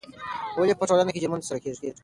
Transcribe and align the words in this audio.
ولې 0.57 0.75
په 0.79 0.85
ټولنه 0.89 1.11
کې 1.11 1.21
جرمونه 1.23 1.41
ترسره 1.43 1.59
کیږي؟ 1.65 1.89